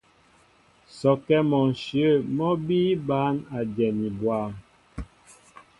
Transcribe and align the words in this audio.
Sɔkɛ́ 0.97 1.39
mɔ 1.49 1.59
ǹshyə̂ 1.71 2.11
mɔ́ 2.37 2.51
bíí 2.65 2.91
bǎn 3.07 3.35
a 3.57 3.59
dyɛni 3.75 4.07
bwâm. 4.19 4.51